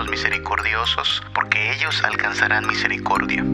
[0.00, 3.44] los misericordiosos, porque ellos alcanzarán misericordia.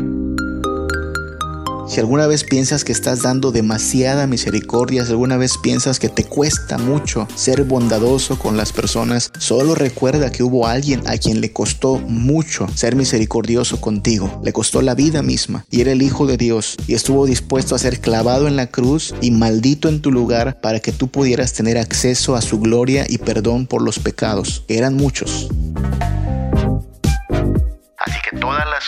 [1.89, 6.25] Si alguna vez piensas que estás dando demasiada misericordia, si alguna vez piensas que te
[6.25, 11.53] cuesta mucho ser bondadoso con las personas, solo recuerda que hubo alguien a quien le
[11.53, 14.41] costó mucho ser misericordioso contigo.
[14.45, 17.79] Le costó la vida misma y era el Hijo de Dios y estuvo dispuesto a
[17.79, 21.79] ser clavado en la cruz y maldito en tu lugar para que tú pudieras tener
[21.79, 25.49] acceso a su gloria y perdón por los pecados, eran muchos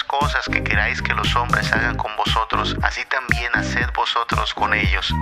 [0.05, 5.15] cosas que queráis que los hombres hagan con vosotros, así también haced vosotros con ellos.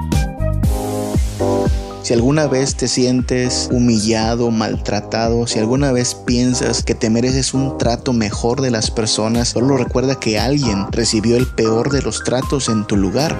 [2.02, 7.78] Si alguna vez te sientes humillado, maltratado, si alguna vez piensas que te mereces un
[7.78, 12.68] trato mejor de las personas, solo recuerda que alguien recibió el peor de los tratos
[12.68, 13.36] en tu lugar.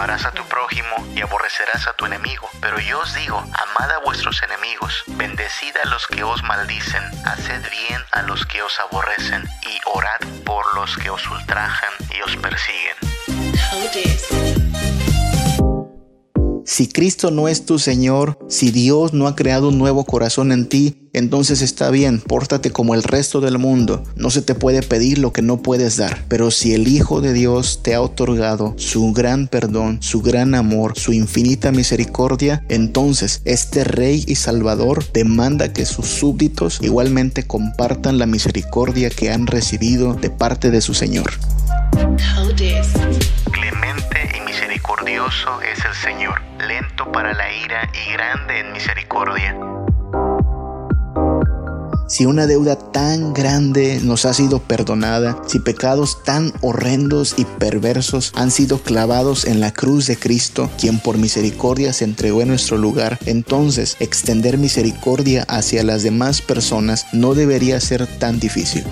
[0.00, 2.48] Amarás a tu prójimo y aborrecerás a tu enemigo.
[2.62, 7.60] Pero yo os digo, amad a vuestros enemigos, bendecid a los que os maldicen, haced
[7.70, 12.34] bien a los que os aborrecen y orad por los que os ultrajan y os
[12.36, 12.96] persiguen.
[16.64, 20.68] Si Cristo no es tu Señor, si Dios no ha creado un nuevo corazón en
[20.68, 24.04] ti, entonces está bien, pórtate como el resto del mundo.
[24.14, 26.24] No se te puede pedir lo que no puedes dar.
[26.28, 30.96] Pero si el Hijo de Dios te ha otorgado su gran perdón, su gran amor,
[30.96, 38.26] su infinita misericordia, entonces este Rey y Salvador demanda que sus súbditos igualmente compartan la
[38.26, 41.32] misericordia que han recibido de parte de su Señor.
[45.30, 49.56] Es el Señor, lento para la ira y grande en misericordia
[52.10, 58.32] si una deuda tan grande nos ha sido perdonada, si pecados tan horrendos y perversos
[58.34, 62.78] han sido clavados en la cruz de Cristo, quien por misericordia se entregó en nuestro
[62.78, 68.84] lugar, entonces extender misericordia hacia las demás personas no debería ser tan difícil.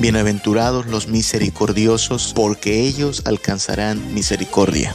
[0.00, 4.94] Bienaventurados los misericordiosos, porque ellos alcanzarán misericordia.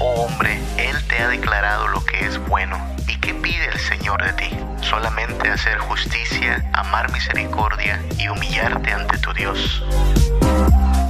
[0.00, 2.76] Oh hombre, Él te ha declarado lo que es bueno.
[3.06, 4.56] ¿Y qué pide el Señor de ti?
[4.88, 9.82] solamente hacer justicia, amar misericordia y humillarte ante tu Dios.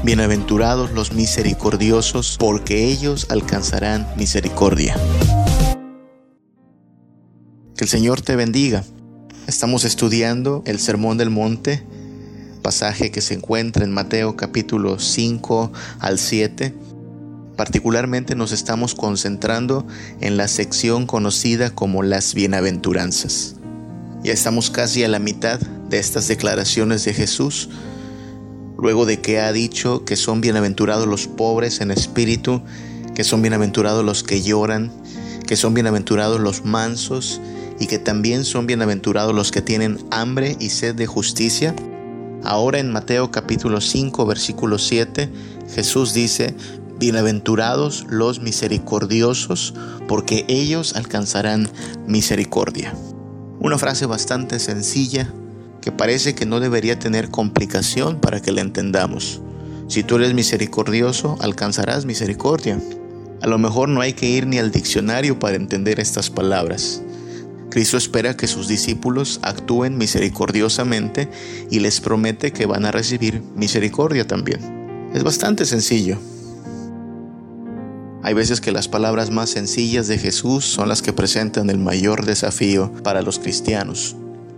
[0.02, 4.96] Bienaventurados los misericordiosos, porque ellos alcanzarán misericordia.
[7.76, 8.82] Que el Señor te bendiga.
[9.46, 11.84] Estamos estudiando el Sermón del Monte,
[12.66, 16.74] pasaje que se encuentra en Mateo capítulo 5 al 7.
[17.56, 19.86] Particularmente nos estamos concentrando
[20.20, 23.54] en la sección conocida como las bienaventuranzas.
[24.24, 27.68] Ya estamos casi a la mitad de estas declaraciones de Jesús,
[28.76, 32.62] luego de que ha dicho que son bienaventurados los pobres en espíritu,
[33.14, 34.90] que son bienaventurados los que lloran,
[35.46, 37.40] que son bienaventurados los mansos
[37.78, 41.72] y que también son bienaventurados los que tienen hambre y sed de justicia.
[42.46, 45.28] Ahora en Mateo capítulo 5 versículo 7
[45.74, 46.54] Jesús dice,
[46.96, 49.74] Bienaventurados los misericordiosos,
[50.06, 51.68] porque ellos alcanzarán
[52.06, 52.94] misericordia.
[53.58, 55.28] Una frase bastante sencilla
[55.82, 59.40] que parece que no debería tener complicación para que la entendamos.
[59.88, 62.78] Si tú eres misericordioso, alcanzarás misericordia.
[63.42, 67.02] A lo mejor no hay que ir ni al diccionario para entender estas palabras.
[67.70, 71.28] Cristo espera que sus discípulos actúen misericordiosamente
[71.70, 75.10] y les promete que van a recibir misericordia también.
[75.14, 76.18] Es bastante sencillo.
[78.22, 82.24] Hay veces que las palabras más sencillas de Jesús son las que presentan el mayor
[82.24, 84.16] desafío para los cristianos.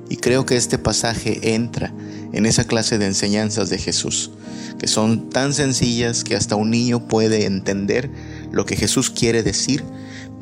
[0.08, 1.92] Y creo que este pasaje entra
[2.32, 4.30] en esa clase de enseñanzas de Jesús,
[4.78, 8.10] que son tan sencillas que hasta un niño puede entender
[8.52, 9.84] lo que Jesús quiere decir,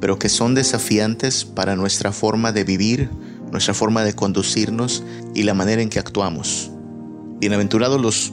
[0.01, 3.11] pero que son desafiantes para nuestra forma de vivir,
[3.51, 5.03] nuestra forma de conducirnos
[5.35, 6.71] y la manera en que actuamos.
[7.39, 8.33] Bienaventurados los,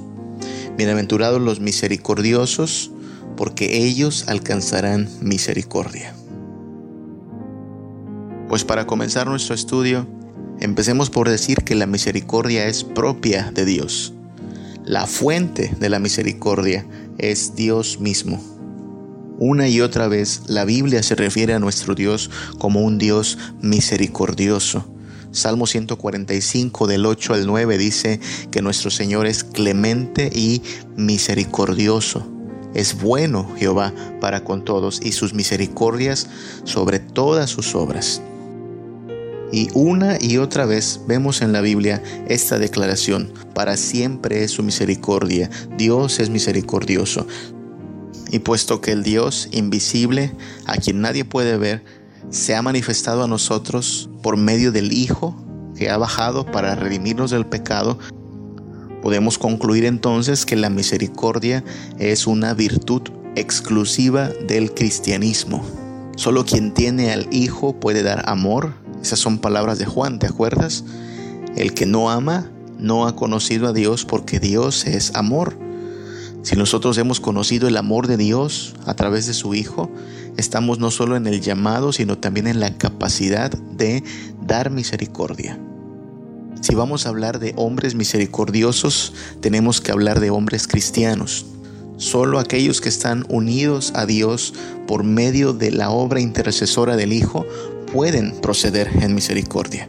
[0.77, 2.91] bienaventurados los misericordiosos,
[3.37, 6.13] porque ellos alcanzarán misericordia.
[8.49, 10.07] Pues para comenzar nuestro estudio,
[10.59, 14.13] empecemos por decir que la misericordia es propia de Dios.
[14.85, 16.85] La fuente de la misericordia
[17.17, 18.52] es Dios mismo.
[19.39, 24.85] Una y otra vez la Biblia se refiere a nuestro Dios como un Dios misericordioso.
[25.31, 28.19] Salmo 145 del 8 al 9 dice
[28.51, 30.61] que nuestro Señor es clemente y
[30.95, 32.27] misericordioso.
[32.75, 36.27] Es bueno Jehová para con todos y sus misericordias
[36.63, 38.21] sobre todas sus obras.
[39.51, 44.63] Y una y otra vez vemos en la Biblia esta declaración, para siempre es su
[44.63, 47.27] misericordia, Dios es misericordioso.
[48.33, 50.31] Y puesto que el Dios invisible,
[50.65, 51.85] a quien nadie puede ver,
[52.31, 55.35] se ha manifestado a nosotros por medio del Hijo
[55.77, 57.99] que ha bajado para redimirnos del pecado,
[59.03, 61.63] podemos concluir entonces que la misericordia
[61.99, 63.03] es una virtud
[63.35, 65.63] exclusiva del cristianismo.
[66.15, 68.73] Solo quien tiene al Hijo puede dar amor.
[68.99, 70.83] Esas son palabras de Juan, ¿te acuerdas?
[71.55, 75.62] El que no ama no ha conocido a Dios porque Dios es amor.
[76.43, 79.89] Si nosotros hemos conocido el amor de Dios a través de su Hijo,
[80.35, 84.03] estamos no solo en el llamado, sino también en la capacidad de
[84.45, 85.57] dar misericordia.
[86.59, 91.45] Si vamos a hablar de hombres misericordiosos, tenemos que hablar de hombres cristianos.
[91.95, 94.53] Solo aquellos que están unidos a Dios
[94.85, 97.45] por medio de la obra intercesora del Hijo
[97.93, 99.87] pueden proceder en misericordia.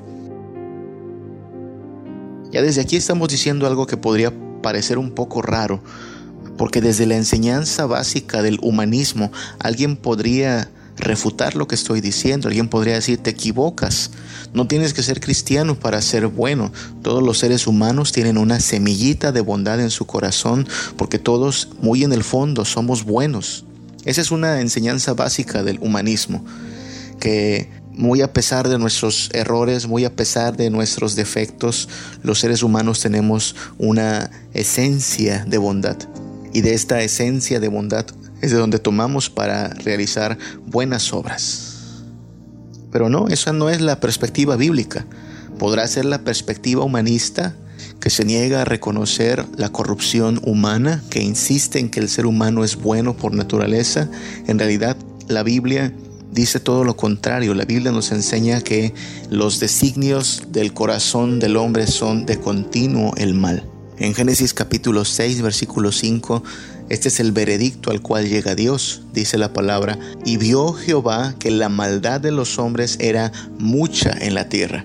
[2.53, 5.83] Ya desde aquí estamos diciendo algo que podría parecer un poco raro,
[6.57, 12.69] porque desde la enseñanza básica del humanismo alguien podría refutar lo que estoy diciendo, alguien
[12.69, 14.11] podría decir te equivocas,
[14.53, 16.73] no tienes que ser cristiano para ser bueno,
[17.03, 20.67] todos los seres humanos tienen una semillita de bondad en su corazón
[20.97, 23.65] porque todos muy en el fondo somos buenos.
[24.05, 26.45] Esa es una enseñanza básica del humanismo,
[27.19, 31.89] que muy a pesar de nuestros errores, muy a pesar de nuestros defectos,
[32.23, 35.97] los seres humanos tenemos una esencia de bondad
[36.55, 38.07] y de esta esencia de bondad
[38.41, 41.75] es de donde tomamos para realizar buenas obras.
[42.93, 45.05] Pero no, esa no es la perspectiva bíblica.
[45.59, 47.57] Podrá ser la perspectiva humanista
[48.01, 52.63] que se niega a reconocer la corrupción humana, que insiste en que el ser humano
[52.63, 54.09] es bueno por naturaleza.
[54.47, 54.97] En realidad,
[55.27, 55.93] la Biblia
[56.31, 57.55] dice todo lo contrario.
[57.55, 58.95] La Biblia nos enseña que
[59.29, 63.74] los designios del corazón del hombre son de continuo el mal.
[63.97, 66.43] En Génesis capítulo 6, versículo 5,
[66.89, 71.53] este es el veredicto al cual llega Dios, dice la palabra, y vio Jehová que
[71.53, 74.85] la maldad de los hombres era mucha en la tierra,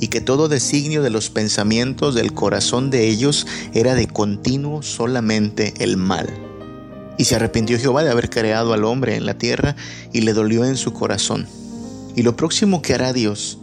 [0.00, 5.74] y que todo designio de los pensamientos del corazón de ellos era de continuo solamente
[5.78, 6.28] el mal.
[7.16, 9.76] Y se arrepintió Jehová de haber creado al hombre en la tierra,
[10.12, 11.46] y le dolió en su corazón.
[12.16, 13.58] Y lo próximo que hará Dios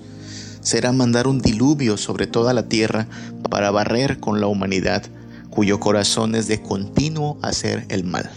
[0.66, 3.08] será mandar un diluvio sobre toda la tierra
[3.52, 5.04] para barrer con la humanidad,
[5.52, 8.32] cuyo corazón es de continuo hacer el mal.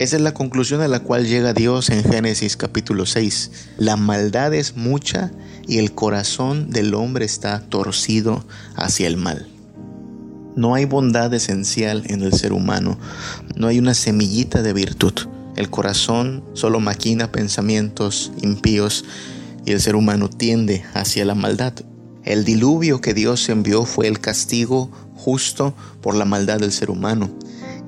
[0.00, 3.68] Esa es la conclusión a la cual llega Dios en Génesis capítulo 6.
[3.78, 5.30] La maldad es mucha
[5.68, 8.44] y el corazón del hombre está torcido
[8.74, 9.46] hacia el mal.
[10.56, 12.98] No hay bondad esencial en el ser humano,
[13.54, 15.12] no hay una semillita de virtud.
[15.54, 19.04] El corazón solo maquina pensamientos impíos
[19.64, 21.74] y el ser humano tiende hacia la maldad.
[22.24, 27.30] El diluvio que Dios envió fue el castigo justo por la maldad del ser humano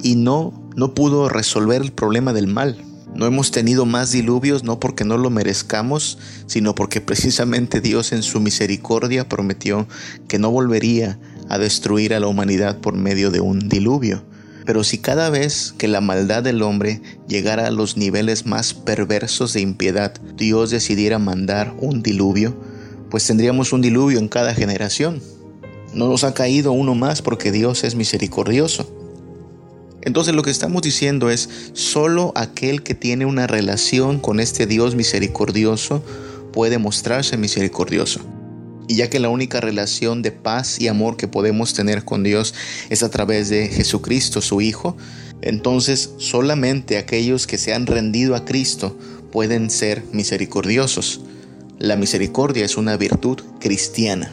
[0.02, 2.78] y no no pudo resolver el problema del mal.
[3.14, 8.22] No hemos tenido más diluvios no porque no lo merezcamos, sino porque precisamente Dios en
[8.22, 9.86] su misericordia prometió
[10.28, 14.24] que no volvería a destruir a la humanidad por medio de un diluvio.
[14.64, 19.52] Pero si cada vez que la maldad del hombre llegara a los niveles más perversos
[19.52, 22.54] de impiedad, Dios decidiera mandar un diluvio,
[23.10, 25.20] pues tendríamos un diluvio en cada generación.
[25.94, 28.88] No nos ha caído uno más porque Dios es misericordioso.
[30.02, 34.94] Entonces lo que estamos diciendo es, solo aquel que tiene una relación con este Dios
[34.94, 36.02] misericordioso
[36.52, 38.20] puede mostrarse misericordioso.
[38.88, 42.54] Y ya que la única relación de paz y amor que podemos tener con Dios
[42.90, 44.96] es a través de Jesucristo, su Hijo,
[45.40, 48.96] entonces solamente aquellos que se han rendido a Cristo
[49.30, 51.20] pueden ser misericordiosos.
[51.78, 54.32] La misericordia es una virtud cristiana.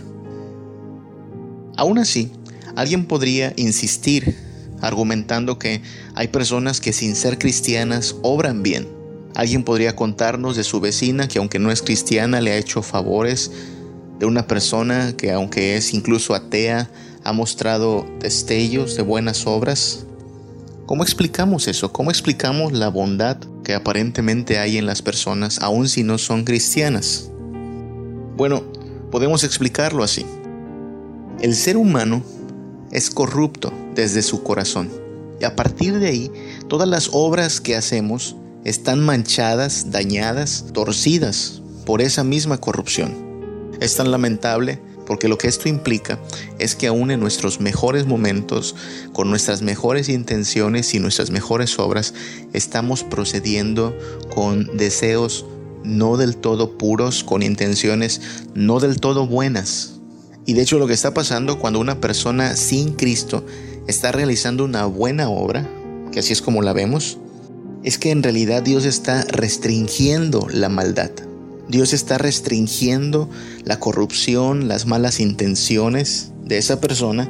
[1.78, 2.32] Aún así,
[2.76, 4.36] alguien podría insistir
[4.82, 5.82] argumentando que
[6.16, 8.88] hay personas que sin ser cristianas obran bien.
[9.36, 13.52] Alguien podría contarnos de su vecina que aunque no es cristiana le ha hecho favores
[14.20, 16.90] de una persona que aunque es incluso atea,
[17.24, 20.06] ha mostrado destellos de buenas obras?
[20.86, 21.94] ¿Cómo explicamos eso?
[21.94, 27.30] ¿Cómo explicamos la bondad que aparentemente hay en las personas aun si no son cristianas?
[28.36, 28.64] Bueno,
[29.12, 30.26] podemos explicarlo así.
[31.42, 32.24] El ser humano
[32.92, 34.90] es corrupto desde su corazón
[35.40, 36.32] y a partir de ahí
[36.68, 38.36] todas las obras que hacemos
[38.66, 43.29] están manchadas, dañadas, torcidas por esa misma corrupción.
[43.80, 46.20] Es tan lamentable porque lo que esto implica
[46.60, 48.76] es que aún en nuestros mejores momentos,
[49.12, 52.14] con nuestras mejores intenciones y nuestras mejores obras,
[52.54, 53.98] estamos procediendo
[54.36, 55.48] con deseos
[55.84, 58.22] no del todo puros, con intenciones
[58.54, 60.00] no del todo buenas.
[60.46, 63.44] Y de hecho lo que está pasando cuando una persona sin Cristo
[63.88, 65.68] está realizando una buena obra,
[66.12, 67.18] que así es como la vemos,
[67.84, 71.12] es que en realidad Dios está restringiendo la maldad.
[71.70, 73.30] Dios está restringiendo
[73.64, 77.30] la corrupción, las malas intenciones de esa persona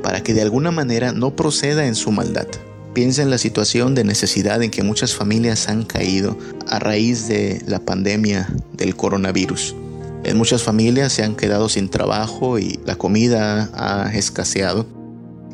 [0.00, 2.46] para que de alguna manera no proceda en su maldad.
[2.94, 7.62] Piensa en la situación de necesidad en que muchas familias han caído a raíz de
[7.66, 9.74] la pandemia del coronavirus.
[10.22, 14.86] En muchas familias se han quedado sin trabajo y la comida ha escaseado.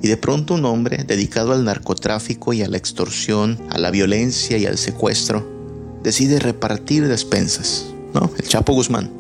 [0.02, 4.59] Y de pronto un hombre dedicado al narcotráfico y a la extorsión, a la violencia
[4.59, 5.47] y al secuestro,
[6.02, 7.95] decide repartir despensas.
[8.14, 8.30] ¿No?
[8.38, 9.10] El Chapo Guzmán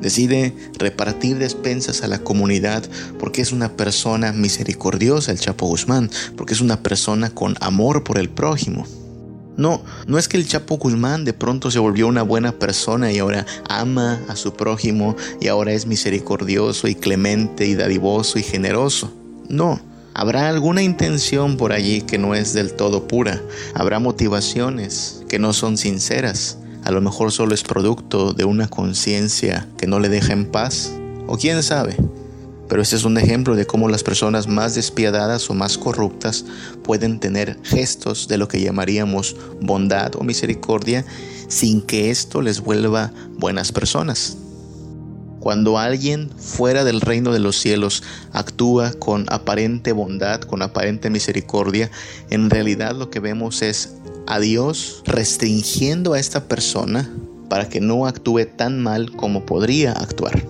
[0.00, 2.82] decide repartir despensas a la comunidad
[3.18, 8.18] porque es una persona misericordiosa, el Chapo Guzmán, porque es una persona con amor por
[8.18, 8.86] el prójimo.
[9.56, 13.18] No, no es que el Chapo Guzmán de pronto se volvió una buena persona y
[13.18, 19.12] ahora ama a su prójimo y ahora es misericordioso y clemente y dadivoso y generoso.
[19.48, 19.78] No,
[20.14, 23.42] habrá alguna intención por allí que no es del todo pura,
[23.74, 26.56] habrá motivaciones que no son sinceras,
[26.90, 30.92] a lo mejor solo es producto de una conciencia que no le deja en paz,
[31.28, 31.94] o quién sabe.
[32.68, 36.44] Pero este es un ejemplo de cómo las personas más despiadadas o más corruptas
[36.82, 41.04] pueden tener gestos de lo que llamaríamos bondad o misericordia
[41.46, 44.36] sin que esto les vuelva buenas personas.
[45.38, 51.88] Cuando alguien fuera del reino de los cielos actúa con aparente bondad, con aparente misericordia,
[52.30, 53.94] en realidad lo que vemos es
[54.30, 57.10] a Dios restringiendo a esta persona
[57.48, 60.46] para que no actúe tan mal como podría actuar.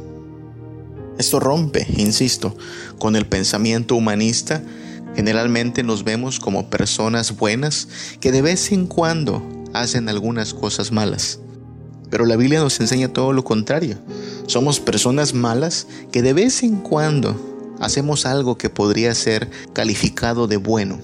[1.16, 2.54] Esto rompe, insisto,
[2.98, 4.62] con el pensamiento humanista.
[5.16, 7.88] Generalmente nos vemos como personas buenas
[8.20, 11.38] que de vez en cuando hacen algunas cosas malas.
[12.10, 13.96] Pero la Biblia nos enseña todo lo contrario.
[14.46, 17.34] Somos personas malas que de vez en cuando
[17.80, 20.98] hacemos algo que podría ser calificado de bueno.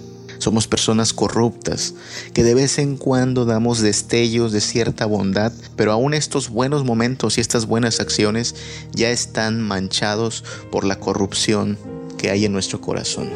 [0.47, 1.95] Somos personas corruptas,
[2.33, 7.37] que de vez en cuando damos destellos de cierta bondad, pero aún estos buenos momentos
[7.37, 8.55] y estas buenas acciones
[8.93, 11.77] ya están manchados por la corrupción
[12.17, 13.29] que hay en nuestro corazón.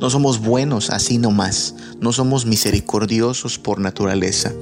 [0.00, 4.52] No somos buenos así nomás, no somos misericordiosos por naturaleza.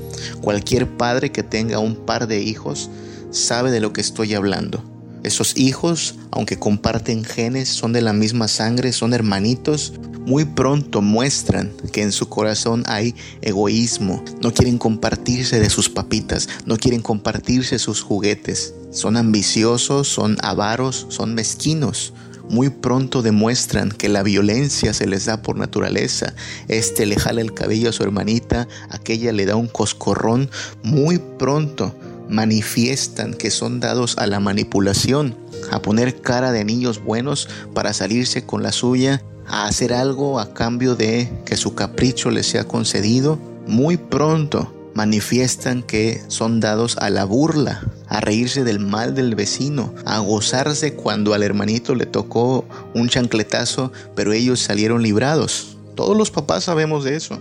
[0.42, 2.90] Cualquier padre que tenga un par de hijos
[3.30, 4.84] sabe de lo que estoy hablando.
[5.22, 9.94] Esos hijos, aunque comparten genes, son de la misma sangre, son hermanitos,
[10.26, 14.22] muy pronto muestran que en su corazón hay egoísmo.
[14.40, 18.74] No quieren compartirse de sus papitas, no quieren compartirse sus juguetes.
[18.92, 22.12] Son ambiciosos, son avaros, son mezquinos.
[22.48, 26.34] Muy pronto demuestran que la violencia se les da por naturaleza.
[26.68, 30.50] Este le jala el cabello a su hermanita, aquella le da un coscorrón.
[30.82, 31.94] Muy pronto
[32.28, 35.36] manifiestan que son dados a la manipulación,
[35.70, 40.54] a poner cara de niños buenos para salirse con la suya, a hacer algo a
[40.54, 47.10] cambio de que su capricho les sea concedido, muy pronto manifiestan que son dados a
[47.10, 52.64] la burla, a reírse del mal del vecino, a gozarse cuando al hermanito le tocó
[52.94, 55.76] un chancletazo, pero ellos salieron librados.
[55.94, 57.38] Todos los papás sabemos de eso.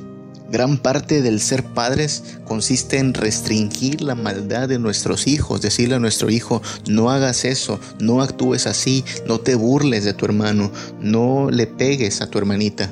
[0.52, 6.00] Gran parte del ser padres consiste en restringir la maldad de nuestros hijos, decirle a
[6.00, 11.52] nuestro hijo, no hagas eso, no actúes así, no te burles de tu hermano, no
[11.52, 12.90] le pegues a tu hermanita.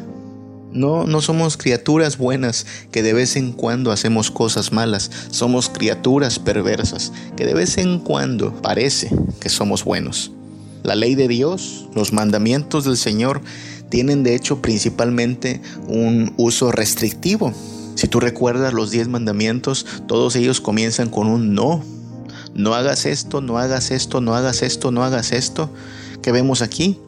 [0.71, 6.37] No, no somos criaturas buenas que de vez en cuando hacemos cosas malas, somos criaturas
[6.37, 9.09] perversas que de vez en cuando parece
[9.39, 10.31] que somos buenos.
[10.83, 13.41] La ley de Dios, los mandamientos del Señor
[13.89, 17.53] tienen de hecho principalmente un uso restrictivo.
[17.95, 21.83] Si tú recuerdas los diez mandamientos, todos ellos comienzan con un no.
[22.53, 25.69] No hagas esto, no hagas esto, no hagas esto, no hagas esto.
[26.21, 26.99] ¿Qué vemos aquí?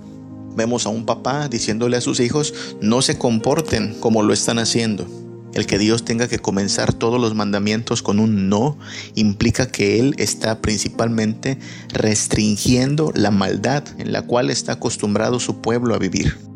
[0.56, 5.08] Vemos a un papá diciéndole a sus hijos, no se comporten como lo están haciendo.
[5.54, 8.78] El que Dios tenga que comenzar todos los mandamientos con un no
[9.16, 11.60] implica que Él está principalmente
[11.90, 16.49] restringiendo la maldad en la cual está acostumbrado su pueblo a vivir.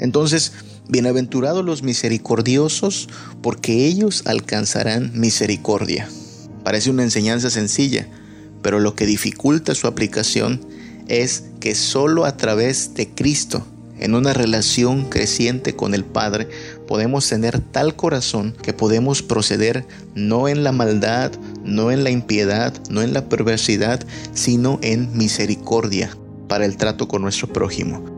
[0.00, 0.52] Entonces,
[0.88, 3.08] bienaventurados los misericordiosos,
[3.42, 6.08] porque ellos alcanzarán misericordia.
[6.64, 8.08] Parece una enseñanza sencilla,
[8.62, 10.66] pero lo que dificulta su aplicación
[11.06, 13.66] es que solo a través de Cristo,
[13.98, 16.48] en una relación creciente con el Padre,
[16.88, 22.72] podemos tener tal corazón que podemos proceder no en la maldad, no en la impiedad,
[22.88, 24.00] no en la perversidad,
[24.32, 26.16] sino en misericordia
[26.48, 28.09] para el trato con nuestro prójimo.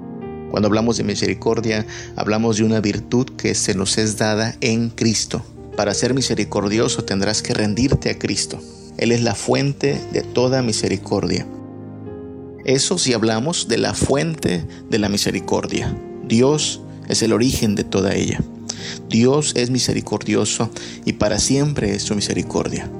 [0.53, 5.43] Cuando hablamos de misericordia, hablamos de una virtud que se nos es dada en Cristo.
[5.79, 8.61] Para ser misericordioso tendrás que rendirte a Cristo.
[8.99, 11.47] Él es la fuente de toda misericordia.
[12.67, 15.97] Eso si hablamos de la fuente de la misericordia.
[16.29, 18.39] Dios es el origen de toda ella.
[19.09, 20.69] Dios es misericordioso
[21.07, 22.91] y para siempre es su misericordia.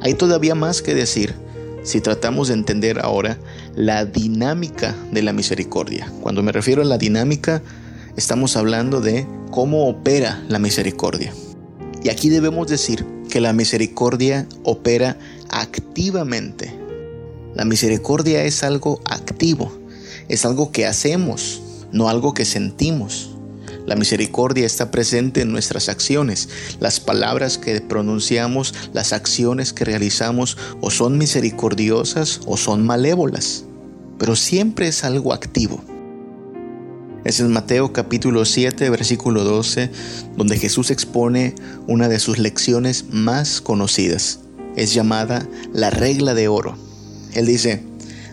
[0.00, 1.34] Hay todavía más que decir
[1.82, 3.38] si tratamos de entender ahora
[3.74, 6.10] la dinámica de la misericordia.
[6.20, 7.62] Cuando me refiero a la dinámica,
[8.16, 11.32] estamos hablando de cómo opera la misericordia.
[12.02, 15.16] Y aquí debemos decir que la misericordia opera
[15.50, 16.72] activamente.
[17.54, 19.72] La misericordia es algo activo,
[20.28, 21.62] es algo que hacemos,
[21.92, 23.31] no algo que sentimos.
[23.92, 26.48] La misericordia está presente en nuestras acciones.
[26.80, 33.66] Las palabras que pronunciamos, las acciones que realizamos, o son misericordiosas o son malévolas.
[34.18, 35.84] Pero siempre es algo activo.
[37.26, 39.90] Es en Mateo capítulo 7, versículo 12,
[40.38, 41.54] donde Jesús expone
[41.86, 44.40] una de sus lecciones más conocidas.
[44.74, 46.78] Es llamada la regla de oro.
[47.34, 47.82] Él dice,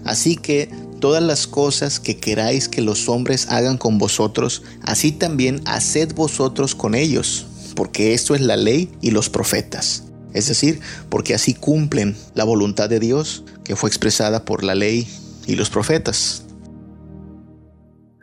[0.06, 5.62] así que todas las cosas que queráis que los hombres hagan con vosotros, así también
[5.66, 10.04] haced vosotros con ellos, porque esto es la ley y los profetas.
[10.34, 10.80] Es decir,
[11.10, 15.08] porque así cumplen la voluntad de Dios que fue expresada por la ley
[15.48, 16.44] y los profetas.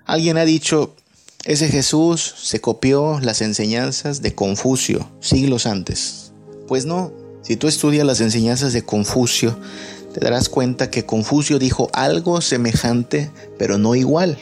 [0.04, 0.94] Alguien ha dicho,
[1.44, 6.32] ese Jesús se copió las enseñanzas de Confucio siglos antes.
[6.68, 9.56] Pues no, si tú estudias las enseñanzas de Confucio,
[10.16, 14.38] te darás cuenta que Confucio dijo algo semejante, pero no igual.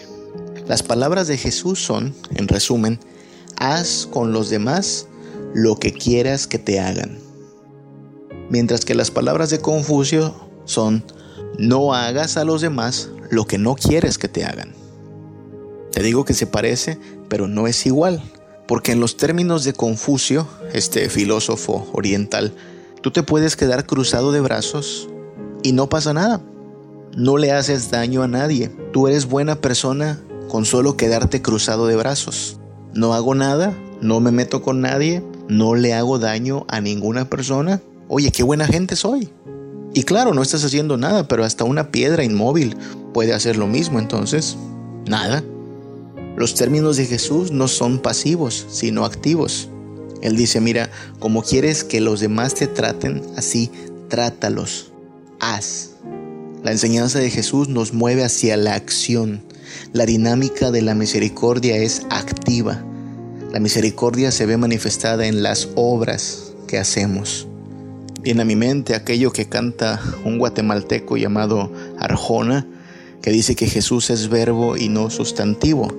[0.69, 3.01] Las palabras de Jesús son, en resumen,
[3.57, 5.09] haz con los demás
[5.53, 7.19] lo que quieras que te hagan.
[8.51, 10.33] Mientras que las palabras de Confucio
[10.65, 11.03] son,
[11.59, 14.75] no hagas a los demás lo que no quieres que te hagan.
[15.91, 18.23] Te digo que se parece, pero no es igual,
[18.69, 22.55] porque en los términos de Confucio, este filósofo oriental,
[23.03, 25.09] tú te puedes quedar cruzado de brazos
[25.65, 26.41] y no pasa nada.
[27.17, 28.71] No le haces daño a nadie.
[28.93, 32.61] Tú eres buena persona con solo quedarte cruzado de brazos.
[32.93, 37.81] No hago nada, no me meto con nadie, no le hago daño a ninguna persona.
[38.09, 39.31] Oye, qué buena gente soy.
[39.95, 42.77] Y claro, no estás haciendo nada, pero hasta una piedra inmóvil
[43.15, 44.57] puede hacer lo mismo, entonces,
[45.07, 45.43] nada.
[46.37, 49.71] Los términos de Jesús no son pasivos, sino activos.
[50.21, 53.71] Él dice, mira, como quieres que los demás te traten, así
[54.09, 54.94] trátalos
[55.41, 55.91] haz.
[56.63, 59.43] La enseñanza de Jesús nos mueve hacia la acción.
[59.93, 62.83] La dinámica de la misericordia es activa.
[63.53, 67.47] La misericordia se ve manifestada en las obras que hacemos.
[68.21, 72.67] Viene a mi mente aquello que canta un guatemalteco llamado Arjona,
[73.21, 75.95] que dice que Jesús es verbo y no sustantivo.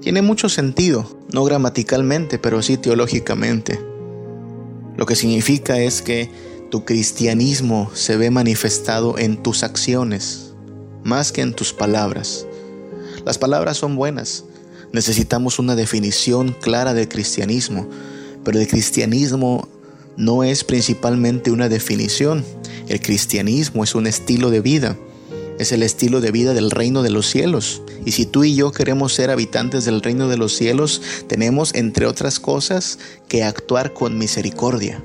[0.00, 3.80] Tiene mucho sentido, no gramaticalmente, pero sí teológicamente.
[4.96, 6.30] Lo que significa es que
[6.70, 10.52] tu cristianismo se ve manifestado en tus acciones,
[11.04, 12.46] más que en tus palabras.
[13.24, 14.44] Las palabras son buenas.
[14.92, 17.88] Necesitamos una definición clara del cristianismo,
[18.44, 19.68] pero el cristianismo
[20.16, 22.44] no es principalmente una definición.
[22.88, 24.96] El cristianismo es un estilo de vida.
[25.58, 27.82] Es el estilo de vida del reino de los cielos.
[28.04, 32.06] Y si tú y yo queremos ser habitantes del reino de los cielos, tenemos, entre
[32.06, 32.98] otras cosas,
[33.28, 35.02] que actuar con misericordia.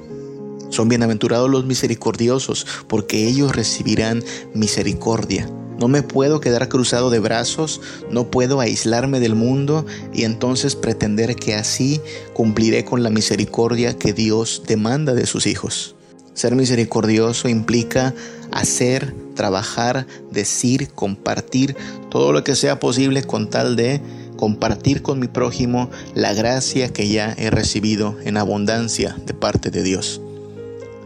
[0.71, 5.47] Son bienaventurados los misericordiosos, porque ellos recibirán misericordia.
[5.77, 11.35] No me puedo quedar cruzado de brazos, no puedo aislarme del mundo y entonces pretender
[11.35, 11.99] que así
[12.33, 15.95] cumpliré con la misericordia que Dios demanda de sus hijos.
[16.33, 18.13] Ser misericordioso implica
[18.51, 21.75] hacer, trabajar, decir, compartir
[22.09, 24.01] todo lo que sea posible con tal de
[24.37, 29.83] compartir con mi prójimo la gracia que ya he recibido en abundancia de parte de
[29.83, 30.21] Dios.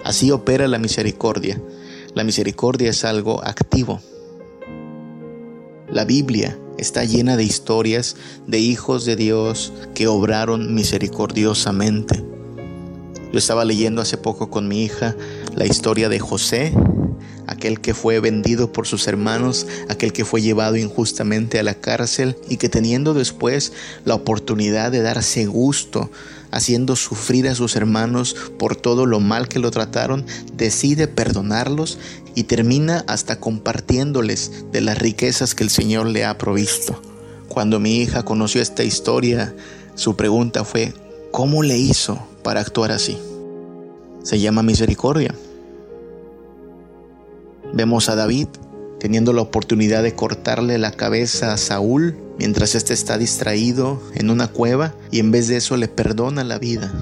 [0.06, 1.60] Así opera la misericordia.
[2.14, 4.00] La misericordia es algo activo.
[5.90, 8.16] La Biblia está llena de historias
[8.46, 12.24] de hijos de Dios que obraron misericordiosamente.
[13.34, 15.16] Yo estaba leyendo hace poco con mi hija
[15.56, 16.72] la historia de José,
[17.48, 22.38] aquel que fue vendido por sus hermanos, aquel que fue llevado injustamente a la cárcel
[22.48, 23.74] y que teniendo después
[24.06, 26.12] la oportunidad de darse gusto
[26.56, 32.00] haciendo sufrir a sus hermanos por todo lo mal que lo trataron, decide perdonarlos
[32.34, 37.02] y termina hasta compartiéndoles de las riquezas que el Señor le ha provisto.
[37.50, 39.54] Cuando mi hija conoció esta historia,
[39.96, 40.94] su pregunta fue,
[41.32, 43.18] ¿cómo le hizo para actuar así?
[44.24, 45.36] Se llama misericordia.
[47.74, 48.48] Vemos a David
[48.98, 54.48] teniendo la oportunidad de cortarle la cabeza a Saúl mientras éste está distraído en una
[54.48, 56.94] cueva y en vez de eso le perdona la vida.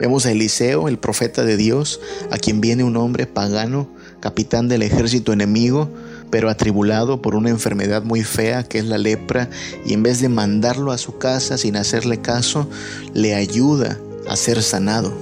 [0.00, 2.00] Vemos a Eliseo, el profeta de Dios,
[2.30, 3.86] a quien viene un hombre pagano,
[4.20, 5.90] capitán del ejército enemigo,
[6.30, 9.50] pero atribulado por una enfermedad muy fea que es la lepra,
[9.84, 12.66] y en vez de mandarlo a su casa sin hacerle caso,
[13.12, 15.12] le ayuda a ser sanado.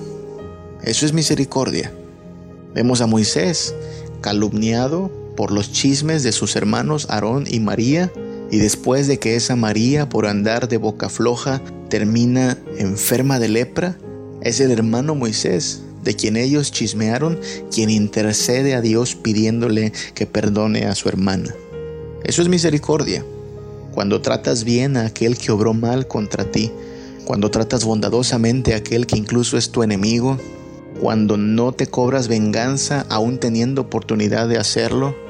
[0.85, 1.93] Eso es misericordia.
[2.73, 3.75] Vemos a Moisés
[4.21, 8.11] calumniado por los chismes de sus hermanos Aarón y María,
[8.51, 13.97] y después de que esa María, por andar de boca floja, termina enferma de lepra,
[14.43, 17.39] es el hermano Moisés, de quien ellos chismearon,
[17.71, 21.55] quien intercede a Dios pidiéndole que perdone a su hermana.
[22.25, 23.25] Eso es misericordia.
[23.93, 26.73] Cuando tratas bien a aquel que obró mal contra ti,
[27.25, 30.37] cuando tratas bondadosamente a aquel que incluso es tu enemigo,
[31.01, 35.28] cuando no te cobras venganza aún teniendo oportunidad de hacerlo.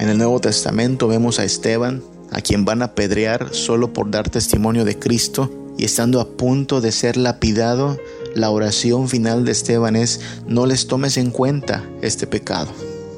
[0.00, 4.30] En el Nuevo Testamento vemos a Esteban, a quien van a apedrear solo por dar
[4.30, 7.98] testimonio de Cristo, y estando a punto de ser lapidado,
[8.34, 12.72] la oración final de Esteban es, no les tomes en cuenta este pecado.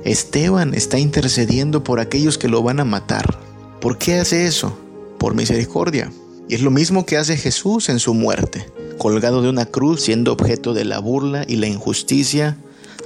[0.05, 3.39] Esteban está intercediendo por aquellos que lo van a matar.
[3.81, 4.77] ¿Por qué hace eso?
[5.19, 6.11] Por misericordia.
[6.49, 8.67] Y es lo mismo que hace Jesús en su muerte
[9.03, 12.57] colgado de una cruz, siendo objeto de la burla y la injusticia,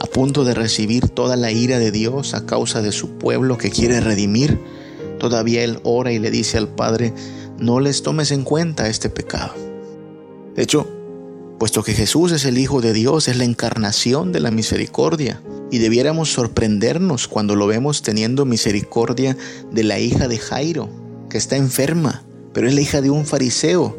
[0.01, 3.71] a punto de recibir toda la ira de Dios a causa de su pueblo que
[3.71, 4.61] quiere redimir,
[5.19, 7.13] todavía Él ora y le dice al Padre,
[7.59, 9.55] no les tomes en cuenta este pecado.
[10.55, 10.87] De hecho,
[11.59, 15.79] puesto que Jesús es el Hijo de Dios, es la encarnación de la misericordia, y
[15.79, 19.37] debiéramos sorprendernos cuando lo vemos teniendo misericordia
[19.73, 20.89] de la hija de Jairo,
[21.29, 23.97] que está enferma, pero es la hija de un fariseo,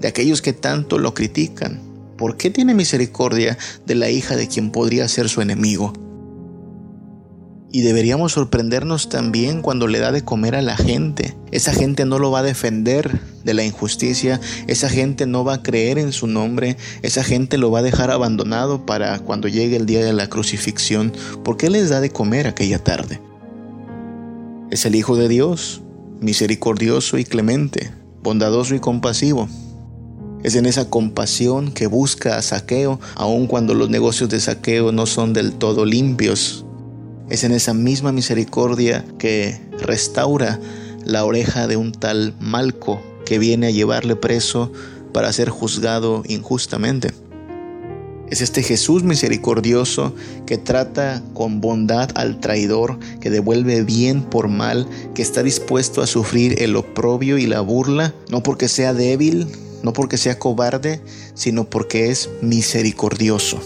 [0.00, 1.87] de aquellos que tanto lo critican?
[2.18, 5.92] ¿Por qué tiene misericordia de la hija de quien podría ser su enemigo?
[7.70, 11.36] Y deberíamos sorprendernos también cuando le da de comer a la gente.
[11.52, 15.62] Esa gente no lo va a defender de la injusticia, esa gente no va a
[15.62, 19.86] creer en su nombre, esa gente lo va a dejar abandonado para cuando llegue el
[19.86, 21.12] día de la crucifixión.
[21.44, 23.20] ¿Por qué les da de comer aquella tarde?
[24.72, 25.82] Es el Hijo de Dios,
[26.20, 27.92] misericordioso y clemente,
[28.24, 29.48] bondadoso y compasivo.
[30.44, 35.06] Es en esa compasión que busca a saqueo, aun cuando los negocios de saqueo no
[35.06, 36.64] son del todo limpios.
[37.28, 40.60] Es en esa misma misericordia que restaura
[41.04, 44.72] la oreja de un tal Malco que viene a llevarle preso
[45.12, 47.12] para ser juzgado injustamente.
[48.30, 50.14] Es este Jesús misericordioso
[50.46, 56.06] que trata con bondad al traidor, que devuelve bien por mal, que está dispuesto a
[56.06, 59.48] sufrir el oprobio y la burla, no porque sea débil,
[59.82, 61.00] no porque sea cobarde,
[61.34, 63.60] sino porque es misericordioso.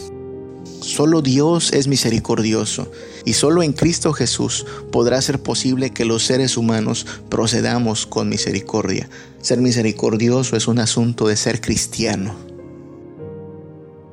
[0.83, 2.91] Solo Dios es misericordioso
[3.25, 9.09] y solo en Cristo Jesús podrá ser posible que los seres humanos procedamos con misericordia.
[9.41, 12.35] Ser misericordioso es un asunto de ser cristiano.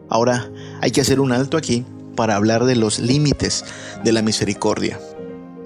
[0.10, 1.86] Ahora hay que hacer un alto aquí
[2.16, 3.66] para hablar de los límites
[4.04, 5.00] de la misericordia,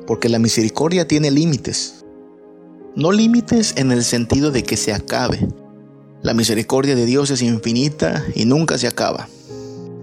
[0.08, 2.06] porque la misericordia tiene límites.
[2.96, 5.48] No límites en el sentido de que se acabe,
[6.24, 9.28] la misericordia de Dios es infinita y nunca se acaba.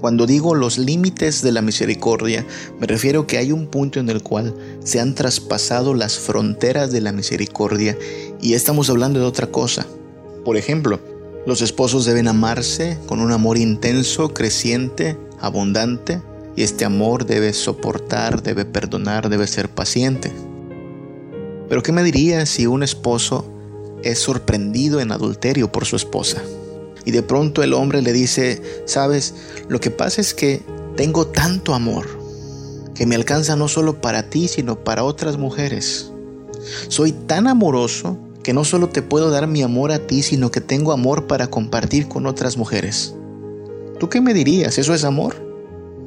[0.01, 2.47] Cuando digo los límites de la misericordia,
[2.79, 4.55] me refiero que hay un punto en el cual
[4.85, 7.99] se han traspasado las fronteras de la misericordia
[8.41, 9.87] y estamos hablando de otra cosa.
[10.45, 11.01] Por ejemplo,
[11.47, 16.21] los esposos deben amarse con un amor intenso, creciente, abundante,
[16.55, 20.31] y este amor debe soportar, debe perdonar, debe ser paciente.
[21.69, 23.47] Pero ¿qué me diría si un esposo
[24.03, 26.43] es sorprendido en adulterio por su esposa.
[27.05, 29.35] Y de pronto el hombre le dice, sabes,
[29.69, 30.63] lo que pasa es que
[30.97, 32.07] tengo tanto amor
[32.95, 36.13] que me alcanza no solo para ti, sino para otras mujeres.
[36.89, 40.61] Soy tan amoroso que no solo te puedo dar mi amor a ti, sino que
[40.61, 43.15] tengo amor para compartir con otras mujeres.
[43.99, 44.79] ¿Tú qué me dirías?
[44.79, 45.35] ¿Eso es amor?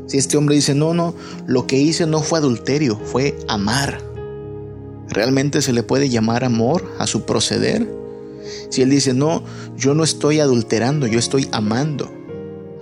[0.07, 1.15] Si este hombre dice, no, no,
[1.47, 4.12] lo que hice no fue adulterio, fue amar.
[5.13, 7.87] ¿Realmente se le puede llamar amor a su proceder?
[8.69, 9.43] Si él dice, no,
[9.77, 12.11] yo no estoy adulterando, yo estoy amando.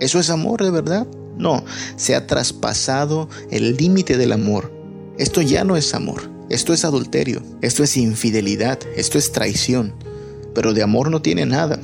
[0.00, 1.06] ¿Eso es amor de verdad?
[1.36, 1.62] No,
[1.96, 4.72] se ha traspasado el límite del amor.
[5.18, 9.92] Esto ya no es amor, esto es adulterio, esto es infidelidad, esto es traición,
[10.54, 11.78] pero de amor no tiene nada.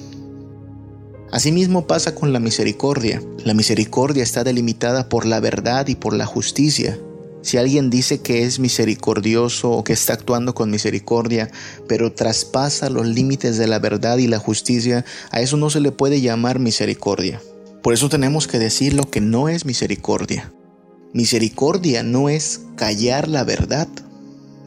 [1.31, 3.23] Asimismo pasa con la misericordia.
[3.45, 6.99] La misericordia está delimitada por la verdad y por la justicia.
[7.43, 11.51] Si alguien dice que es misericordioso o que está actuando con misericordia,
[11.87, 15.93] pero traspasa los límites de la verdad y la justicia, a eso no se le
[15.93, 17.41] puede llamar misericordia.
[17.83, 20.53] Por eso tenemos que decir lo que no es misericordia.
[21.15, 23.89] Misericordia no es callar la verdad.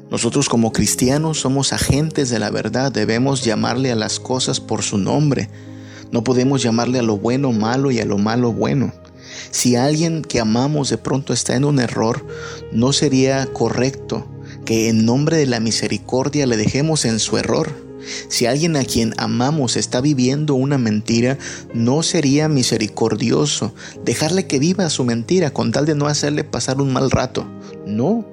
[0.10, 4.98] Nosotros como cristianos somos agentes de la verdad, debemos llamarle a las cosas por su
[4.98, 5.50] nombre.
[6.12, 8.92] No podemos llamarle a lo bueno malo y a lo malo bueno.
[9.52, 12.26] Si alguien que amamos de pronto está en un error,
[12.72, 14.28] no sería correcto
[14.66, 17.72] que en nombre de la misericordia le dejemos en su error.
[18.30, 21.38] Si alguien a quien amamos está viviendo una mentira,
[21.74, 26.94] no sería misericordioso dejarle que viva su mentira con tal de no hacerle pasar un
[26.94, 27.48] mal rato.
[27.86, 28.26] No.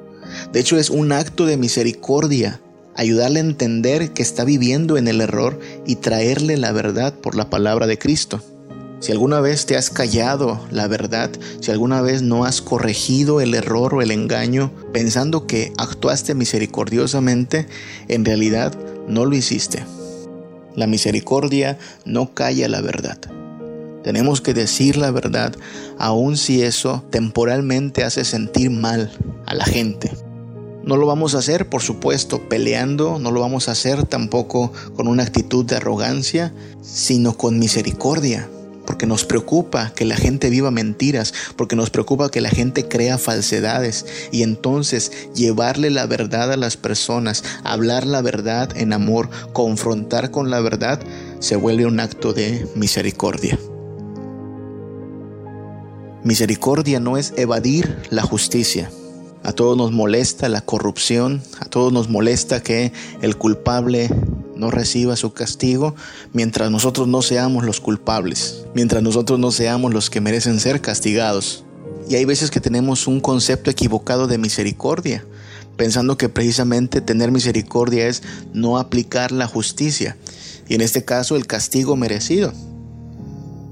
[0.53, 2.61] De hecho es un acto de misericordia
[2.99, 7.49] ayudarle a entender que está viviendo en el error y traerle la verdad por la
[7.49, 8.43] palabra de Cristo.
[9.01, 11.31] Si alguna vez te has callado la verdad,
[11.61, 17.69] si alguna vez no has corregido el error o el engaño pensando que actuaste misericordiosamente,
[18.09, 19.85] en realidad no lo hiciste.
[20.75, 23.19] La misericordia no calla la verdad.
[24.03, 25.55] Tenemos que decir la verdad
[25.99, 29.13] aun si eso temporalmente hace sentir mal
[29.47, 30.11] a la gente.
[30.83, 35.07] No lo vamos a hacer, por supuesto, peleando, no lo vamos a hacer tampoco con
[35.07, 38.49] una actitud de arrogancia, sino con misericordia,
[38.89, 43.19] porque nos preocupa que la gente viva mentiras, porque nos preocupa que la gente crea
[43.19, 50.31] falsedades y entonces llevarle la verdad a las personas, hablar la verdad en amor, confrontar
[50.31, 51.03] con la verdad,
[51.39, 53.59] se vuelve un acto de misericordia.
[56.25, 58.91] Misericordia no es evadir la justicia.
[59.43, 64.09] A todos nos molesta la corrupción, a todos nos molesta que el culpable
[64.59, 65.95] no reciba su castigo
[66.33, 71.65] mientras nosotros no seamos los culpables, mientras nosotros no seamos los que merecen ser castigados.
[72.09, 75.25] Y hay veces que tenemos un concepto equivocado de misericordia,
[75.77, 80.17] pensando que precisamente tener misericordia es no aplicar la justicia,
[80.69, 82.53] y en este caso el castigo merecido.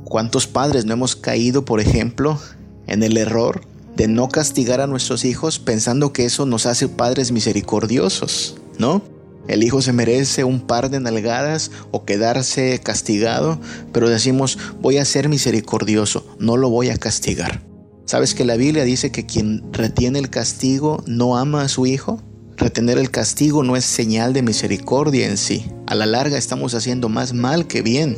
[0.05, 2.39] ¿Cuántos padres no hemos caído, por ejemplo,
[2.87, 3.63] en el error
[3.97, 9.03] de no castigar a nuestros hijos pensando que eso nos hace padres misericordiosos, ¿no?
[9.49, 13.61] El hijo se merece un par de nalgadas o quedarse castigado,
[13.93, 17.63] pero decimos, voy a ser misericordioso, no lo voy a castigar.
[18.07, 22.21] ¿Sabes que la Biblia dice que quien retiene el castigo no ama a su hijo?
[22.57, 25.67] Retener el castigo no es señal de misericordia en sí.
[25.87, 28.17] A la larga estamos haciendo más mal que bien.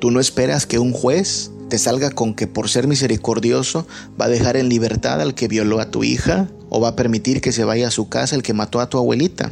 [0.00, 3.86] Tú no esperas que un juez te salga con que por ser misericordioso
[4.20, 7.40] va a dejar en libertad al que violó a tu hija o va a permitir
[7.40, 9.50] que se vaya a su casa el que mató a tu abuelita.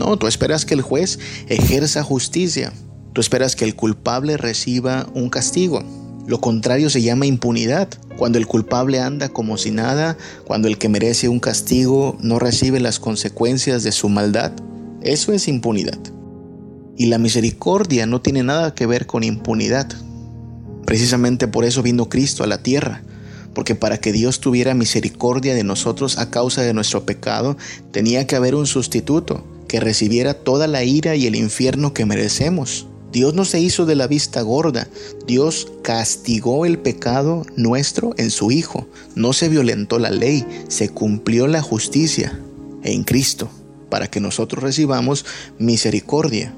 [0.00, 1.18] No, tú esperas que el juez
[1.50, 2.72] ejerza justicia.
[3.12, 5.84] Tú esperas que el culpable reciba un castigo.
[6.26, 7.86] Lo contrario se llama impunidad.
[8.16, 12.80] Cuando el culpable anda como si nada, cuando el que merece un castigo no recibe
[12.80, 14.52] las consecuencias de su maldad,
[15.02, 15.98] eso es impunidad.
[16.96, 19.86] Y la misericordia no tiene nada que ver con impunidad.
[20.86, 23.02] Precisamente por eso vino Cristo a la tierra,
[23.52, 27.58] porque para que Dios tuviera misericordia de nosotros a causa de nuestro pecado,
[27.90, 32.88] tenía que haber un sustituto que recibiera toda la ira y el infierno que merecemos.
[33.12, 34.88] Dios no se hizo de la vista gorda,
[35.28, 41.46] Dios castigó el pecado nuestro en su Hijo, no se violentó la ley, se cumplió
[41.46, 42.36] la justicia
[42.82, 43.48] en Cristo,
[43.90, 45.24] para que nosotros recibamos
[45.60, 46.52] misericordia.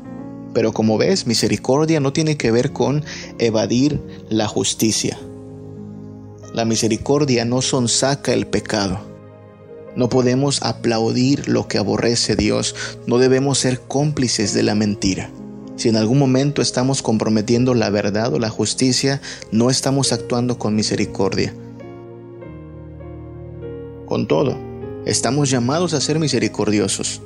[0.54, 3.04] Pero como ves, misericordia no tiene que ver con
[3.38, 5.18] evadir la justicia.
[6.54, 9.11] La misericordia no sonsaca el pecado.
[9.94, 12.74] No podemos aplaudir lo que aborrece Dios,
[13.06, 15.30] no debemos ser cómplices de la mentira.
[15.76, 20.74] Si en algún momento estamos comprometiendo la verdad o la justicia, no estamos actuando con
[20.74, 21.54] misericordia.
[24.06, 24.56] Con todo,
[25.04, 27.20] estamos llamados a ser misericordiosos.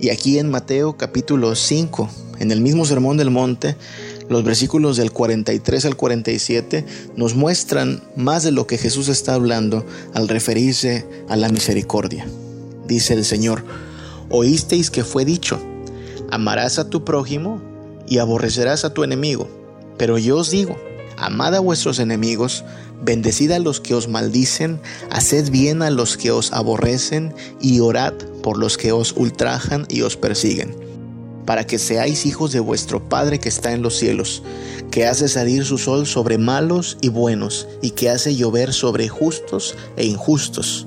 [0.00, 3.76] Y aquí en Mateo capítulo 5, en el mismo Sermón del Monte,
[4.28, 6.84] los versículos del 43 al 47
[7.16, 9.84] nos muestran más de lo que Jesús está hablando
[10.14, 12.26] al referirse a la misericordia.
[12.86, 13.64] Dice el Señor,
[14.30, 15.60] oísteis que fue dicho,
[16.30, 17.60] amarás a tu prójimo
[18.08, 19.48] y aborrecerás a tu enemigo.
[19.98, 20.76] Pero yo os digo,
[21.16, 22.64] amad a vuestros enemigos,
[23.02, 28.14] bendecid a los que os maldicen, haced bien a los que os aborrecen y orad
[28.42, 30.83] por los que os ultrajan y os persiguen
[31.44, 34.42] para que seáis hijos de vuestro Padre que está en los cielos,
[34.90, 39.74] que hace salir su sol sobre malos y buenos, y que hace llover sobre justos
[39.96, 40.86] e injustos.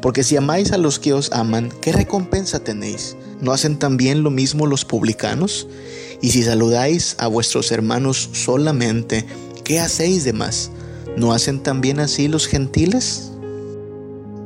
[0.00, 3.16] Porque si amáis a los que os aman, ¿qué recompensa tenéis?
[3.40, 5.68] ¿No hacen también lo mismo los publicanos?
[6.20, 9.24] Y si saludáis a vuestros hermanos solamente,
[9.64, 10.70] ¿qué hacéis de más?
[11.16, 13.30] ¿No hacen también así los gentiles?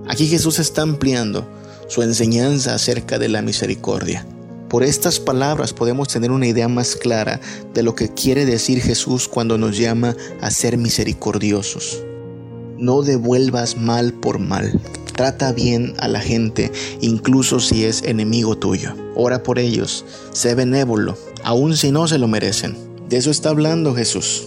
[0.08, 1.46] Aquí Jesús está ampliando
[1.88, 4.26] su enseñanza acerca de la misericordia.
[4.72, 7.42] Por estas palabras podemos tener una idea más clara
[7.74, 12.02] de lo que quiere decir Jesús cuando nos llama a ser misericordiosos.
[12.78, 14.80] No devuelvas mal por mal.
[15.14, 18.94] Trata bien a la gente, incluso si es enemigo tuyo.
[19.14, 20.06] Ora por ellos.
[20.32, 22.74] Sé benévolo, aun si no se lo merecen.
[23.10, 24.44] De eso está hablando Jesús.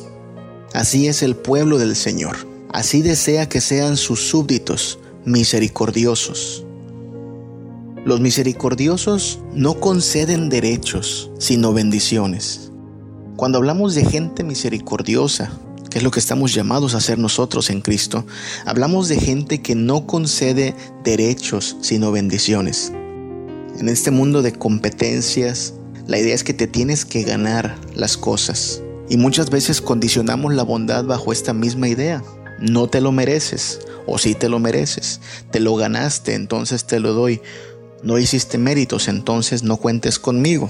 [0.73, 2.35] Así es el pueblo del Señor.
[2.73, 6.64] Así desea que sean sus súbditos, misericordiosos.
[8.05, 12.71] Los misericordiosos no conceden derechos, sino bendiciones.
[13.35, 15.51] Cuando hablamos de gente misericordiosa,
[15.89, 18.23] que es lo que estamos llamados a hacer nosotros en Cristo,
[18.67, 22.91] hablamos de gente que no concede derechos, sino bendiciones.
[23.79, 25.73] En este mundo de competencias,
[26.05, 28.83] la idea es que te tienes que ganar las cosas.
[29.09, 32.23] Y muchas veces condicionamos la bondad bajo esta misma idea.
[32.59, 35.21] No te lo mereces, o sí te lo mereces.
[35.51, 37.41] Te lo ganaste, entonces te lo doy.
[38.03, 40.69] No hiciste méritos, entonces no cuentes conmigo.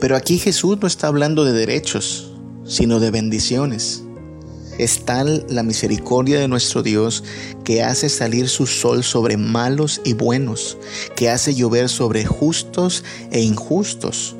[0.00, 2.32] Pero aquí Jesús no está hablando de derechos,
[2.64, 4.02] sino de bendiciones.
[4.78, 7.24] Es tal la misericordia de nuestro Dios
[7.64, 10.78] que hace salir su sol sobre malos y buenos,
[11.16, 14.36] que hace llover sobre justos e injustos.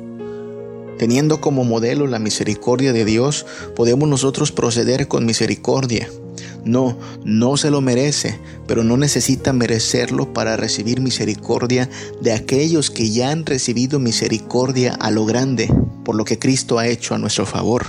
[0.97, 6.09] Teniendo como modelo la misericordia de Dios, podemos nosotros proceder con misericordia.
[6.65, 11.89] No, no se lo merece, pero no necesita merecerlo para recibir misericordia
[12.21, 16.87] de aquellos que ya han recibido misericordia a lo grande, por lo que Cristo ha
[16.87, 17.87] hecho a nuestro favor.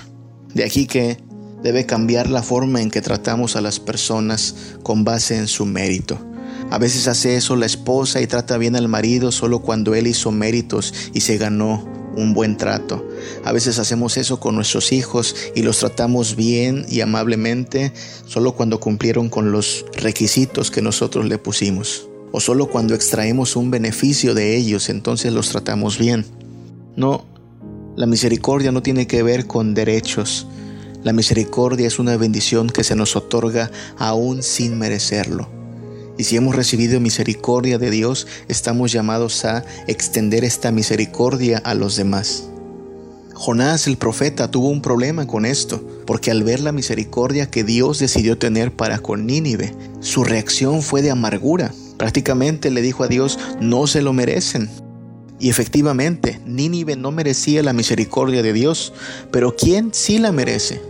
[0.54, 1.18] De aquí que
[1.62, 6.18] debe cambiar la forma en que tratamos a las personas con base en su mérito.
[6.70, 10.30] A veces hace eso la esposa y trata bien al marido solo cuando él hizo
[10.30, 13.06] méritos y se ganó un buen trato.
[13.44, 17.92] A veces hacemos eso con nuestros hijos y los tratamos bien y amablemente
[18.26, 22.08] solo cuando cumplieron con los requisitos que nosotros le pusimos.
[22.32, 26.24] O solo cuando extraemos un beneficio de ellos, entonces los tratamos bien.
[26.96, 27.24] No,
[27.96, 30.46] la misericordia no tiene que ver con derechos.
[31.02, 35.48] La misericordia es una bendición que se nos otorga aún sin merecerlo.
[36.16, 41.96] Y si hemos recibido misericordia de Dios, estamos llamados a extender esta misericordia a los
[41.96, 42.50] demás.
[43.42, 47.98] Jonás el profeta tuvo un problema con esto, porque al ver la misericordia que Dios
[47.98, 51.72] decidió tener para con Nínive, su reacción fue de amargura.
[51.96, 54.68] Prácticamente le dijo a Dios, no se lo merecen.
[55.38, 58.92] Y efectivamente, Nínive no merecía la misericordia de Dios,
[59.30, 60.82] pero ¿quién sí la merece?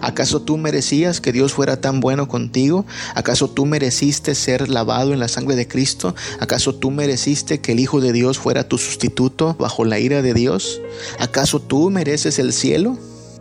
[0.00, 2.84] ¿Acaso tú merecías que Dios fuera tan bueno contigo?
[3.14, 6.14] ¿Acaso tú mereciste ser lavado en la sangre de Cristo?
[6.40, 10.34] ¿Acaso tú mereciste que el Hijo de Dios fuera tu sustituto bajo la ira de
[10.34, 10.80] Dios?
[11.18, 12.98] ¿Acaso tú mereces el cielo?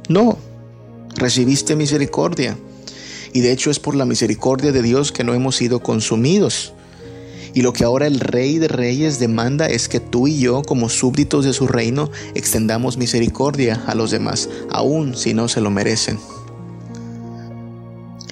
[0.10, 0.38] No,
[1.16, 2.58] recibiste misericordia.
[3.34, 6.74] Y de hecho es por la misericordia de Dios que no hemos sido consumidos.
[7.54, 10.90] Y lo que ahora el Rey de Reyes demanda es que tú y yo, como
[10.90, 16.18] súbditos de su reino, extendamos misericordia a los demás, aun si no se lo merecen.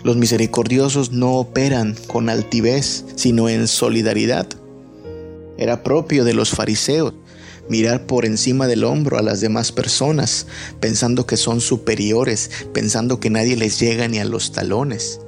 [0.04, 4.48] Los misericordiosos no operan con altivez, sino en solidaridad.
[5.58, 7.14] Era propio de los fariseos
[7.70, 10.48] mirar por encima del hombro a las demás personas,
[10.80, 15.22] pensando que son superiores, pensando que nadie les llega ni a los talones.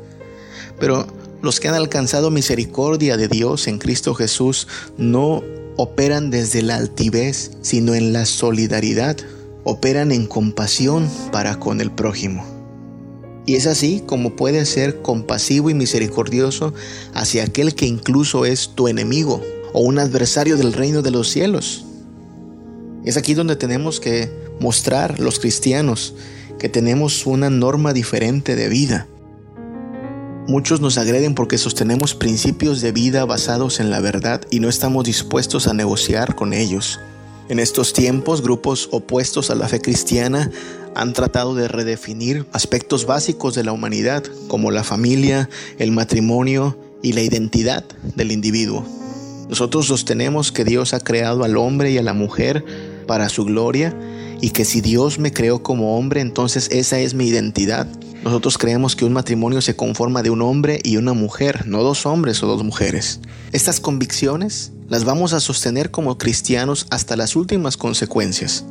[0.80, 1.08] Pero
[1.42, 5.44] los que han alcanzado misericordia de Dios en Cristo Jesús no
[5.76, 9.18] operan desde la altivez, sino en la solidaridad.
[9.64, 12.46] Operan en compasión para con el prójimo.
[13.46, 16.74] Y es así como puedes ser compasivo y misericordioso
[17.14, 19.42] hacia aquel que incluso es tu enemigo
[19.74, 21.86] o un adversario del reino de los cielos.
[23.04, 26.14] Es aquí donde tenemos que mostrar los cristianos
[26.60, 29.08] que tenemos una norma diferente de vida
[30.48, 35.06] Muchos nos agreden porque sostenemos principios de vida basados en la verdad y no estamos
[35.06, 37.00] dispuestos a negociar con ellos.
[37.48, 40.50] En estos tiempos, grupos opuestos a la fe cristiana
[40.96, 47.14] han tratado de redefinir aspectos básicos de la humanidad, como la familia, el matrimonio y
[47.14, 48.84] la identidad del individuo.
[49.48, 52.66] Nosotros sostenemos que Dios ha creado al hombre y a la mujer
[53.06, 53.96] para su gloria
[54.42, 57.88] y que si Dios me creó como hombre, entonces esa es mi identidad
[58.24, 62.06] nosotros creemos que un matrimonio se conforma de un hombre y una mujer, no dos
[62.06, 63.20] hombres o dos mujeres.
[63.52, 68.64] Estas convicciones las vamos a sostener como cristianos hasta las últimas consecuencias.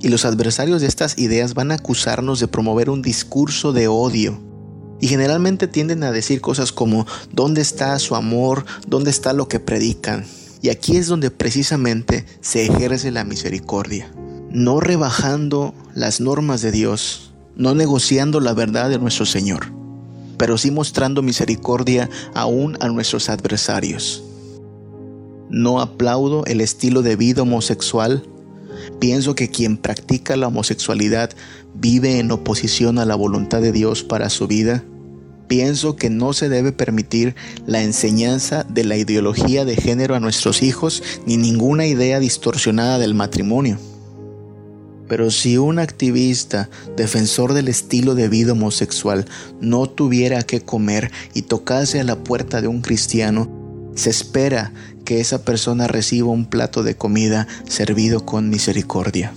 [0.00, 4.40] Y los adversarios de estas ideas van a acusarnos de promover un discurso de odio.
[4.98, 8.64] Y generalmente tienden a decir cosas como, ¿dónde está su amor?
[8.86, 10.24] ¿Dónde está lo que predican?
[10.62, 14.10] Y aquí es donde precisamente se ejerce la misericordia.
[14.50, 17.25] No rebajando las normas de Dios,
[17.56, 19.72] no negociando la verdad de nuestro Señor,
[20.36, 24.22] pero sí mostrando misericordia aún a nuestros adversarios.
[25.48, 28.22] No aplaudo el estilo de vida homosexual.
[28.98, 31.30] Pienso que quien practica la homosexualidad
[31.74, 34.84] vive en oposición a la voluntad de Dios para su vida.
[35.48, 37.36] Pienso que no se debe permitir
[37.66, 43.14] la enseñanza de la ideología de género a nuestros hijos ni ninguna idea distorsionada del
[43.14, 43.78] matrimonio.
[45.08, 49.26] Pero si un activista, defensor del estilo de vida homosexual,
[49.60, 53.48] no tuviera que comer y tocase a la puerta de un cristiano,
[53.94, 54.72] se espera
[55.04, 59.32] que esa persona reciba un plato de comida servido con misericordia.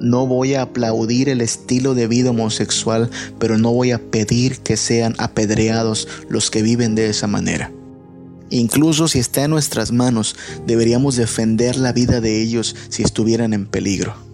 [0.00, 3.10] No voy a aplaudir el estilo de vida homosexual,
[3.40, 7.72] pero no voy a pedir que sean apedreados los que viven de esa manera.
[8.50, 10.36] Incluso si está en nuestras manos,
[10.66, 14.27] deberíamos defender la vida de ellos si estuvieran en peligro.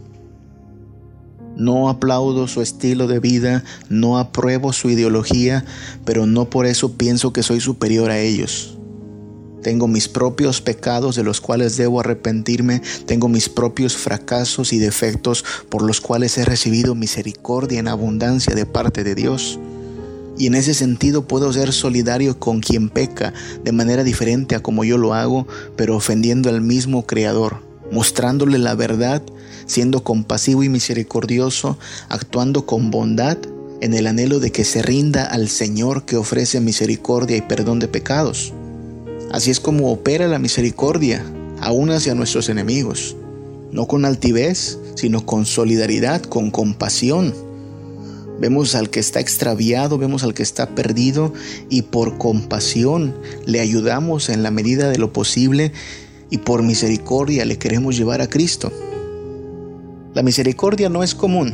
[1.57, 5.65] No aplaudo su estilo de vida, no apruebo su ideología,
[6.05, 8.77] pero no por eso pienso que soy superior a ellos.
[9.65, 15.43] Tengo mis propios pecados de los cuales debo arrepentirme, tengo mis propios fracasos y defectos
[15.71, 19.59] por los cuales he recibido misericordia en abundancia de parte de Dios.
[20.37, 23.33] Y en ese sentido puedo ser solidario con quien peca
[23.65, 25.47] de manera diferente a como yo lo hago,
[25.77, 29.23] pero ofendiendo al mismo Creador, mostrándole la verdad,
[29.67, 33.39] siendo compasivo y misericordioso, actuando con bondad
[33.81, 37.89] en el anhelo de que se rinda al Señor que ofrece misericordia y perdón de
[37.89, 38.53] pecados.
[39.33, 41.25] Así es como opera la misericordia,
[41.61, 43.17] aún hacia nuestros enemigos,
[43.73, 47.35] no con altivez, sino con solidaridad, con compasión
[48.41, 51.33] Vemos al que está extraviado, vemos al que está perdido
[51.71, 53.15] y por compasión
[53.47, 55.73] le ayudamos en la medida de lo posible
[56.31, 58.73] y por misericordia le queremos llevar a Cristo.
[60.15, 61.53] La misericordia no es común.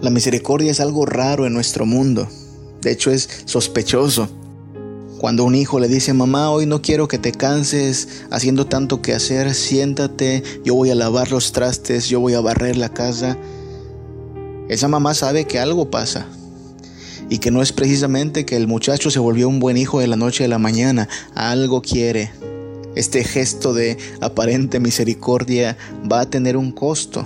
[0.00, 2.28] La misericordia es algo raro en nuestro mundo.
[2.80, 4.28] De hecho es sospechoso.
[5.18, 9.12] Cuando un hijo le dice, mamá, hoy no quiero que te canses haciendo tanto que
[9.12, 13.36] hacer, siéntate, yo voy a lavar los trastes, yo voy a barrer la casa.
[14.68, 16.28] Esa mamá sabe que algo pasa
[17.28, 20.16] y que no es precisamente que el muchacho se volvió un buen hijo de la
[20.16, 22.30] noche a la mañana, algo quiere.
[22.94, 25.76] Este gesto de aparente misericordia
[26.08, 27.24] va a tener un costo.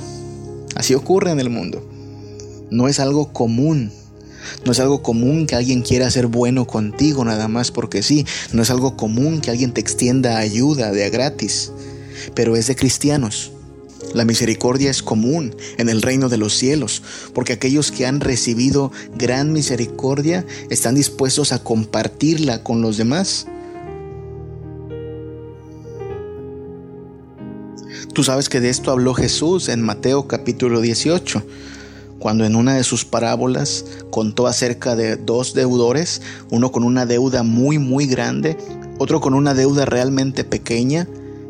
[0.79, 1.87] Así ocurre en el mundo.
[2.71, 3.91] No es algo común.
[4.65, 8.25] No es algo común que alguien quiera ser bueno contigo nada más porque sí.
[8.53, 11.73] No es algo común que alguien te extienda ayuda de a gratis.
[12.35, 13.51] Pero es de cristianos.
[14.15, 17.03] La misericordia es común en el reino de los cielos,
[17.35, 23.47] porque aquellos que han recibido gran misericordia están dispuestos a compartirla con los demás.
[28.19, 31.41] Tú sabes que de esto habló Jesús en Mateo capítulo 18,
[32.19, 37.45] cuando en una de sus parábolas contó acerca de dos deudores, uno con una deuda
[37.45, 38.57] muy muy grande,
[38.99, 41.07] otro con una deuda realmente pequeña,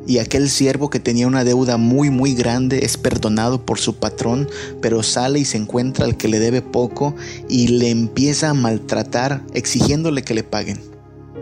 [0.07, 4.47] y aquel siervo que tenía una deuda muy muy grande es perdonado por su patrón,
[4.83, 7.15] pero sale y se encuentra al que le debe poco
[7.49, 10.83] y le empieza a maltratar exigiéndole que le paguen.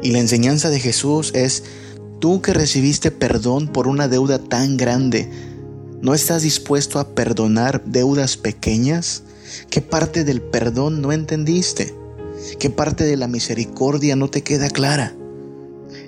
[0.04, 1.64] Y la enseñanza de Jesús es,
[2.18, 5.30] tú que recibiste perdón por una deuda tan grande,
[6.02, 9.22] ¿no estás dispuesto a perdonar deudas pequeñas?
[9.70, 11.94] ¿Qué parte del perdón no entendiste?
[12.58, 15.14] ¿Qué parte de la misericordia no te queda clara?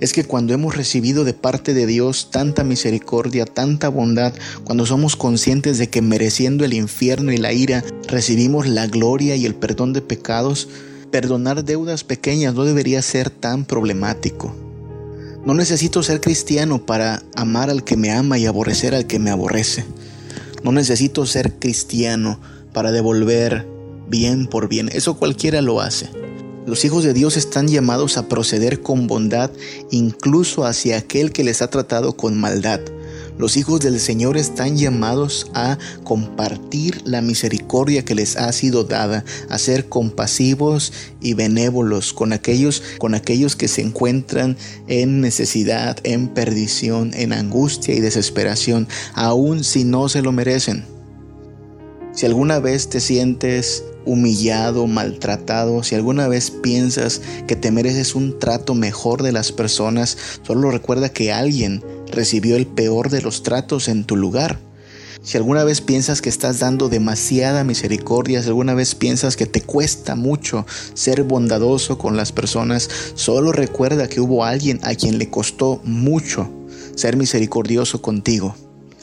[0.01, 4.33] es que cuando hemos recibido de parte de Dios tanta misericordia, tanta bondad,
[4.65, 9.47] cuando somos conscientes de que mereciendo el infierno y la ira recibimos la gloria y
[9.47, 10.69] el perdón de pecados,
[11.11, 14.55] perdonar deudas pequeñas no debería ser tan problemático.
[15.45, 19.31] No necesito ser cristiano para amar al que me ama y aborrecer al que me
[19.31, 19.85] aborrece.
[20.63, 22.41] No necesito ser cristiano
[22.73, 23.67] para devolver
[24.09, 24.91] bien por bien.
[24.93, 26.11] Eso cualquiera lo hace.
[26.67, 29.51] Los hijos de Dios están llamados a proceder con bondad
[29.91, 32.81] incluso hacia aquel que les ha tratado con maldad.
[33.39, 39.25] Los hijos del Señor están llamados a compartir la misericordia que les ha sido dada,
[39.49, 44.57] a ser compasivos y benévolos con aquellos, con aquellos que se encuentran
[44.89, 50.85] en necesidad, en perdición, en angustia y desesperación, aun si no se lo merecen.
[52.13, 58.39] Si alguna vez te sientes humillado, maltratado, si alguna vez piensas que te mereces un
[58.39, 63.89] trato mejor de las personas, solo recuerda que alguien recibió el peor de los tratos
[63.89, 64.59] en tu lugar.
[65.23, 69.61] Si alguna vez piensas que estás dando demasiada misericordia, si alguna vez piensas que te
[69.61, 75.29] cuesta mucho ser bondadoso con las personas, solo recuerda que hubo alguien a quien le
[75.29, 76.51] costó mucho
[76.95, 78.57] ser misericordioso contigo.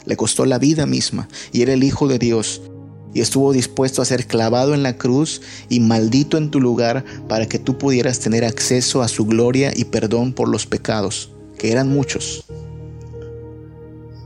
[0.04, 2.62] Le costó la vida misma y era el Hijo de Dios
[3.16, 5.40] y estuvo dispuesto a ser clavado en la cruz
[5.70, 9.86] y maldito en tu lugar para que tú pudieras tener acceso a su gloria y
[9.86, 12.44] perdón por los pecados, que eran muchos.